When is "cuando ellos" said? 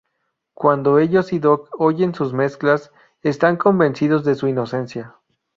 0.55-1.31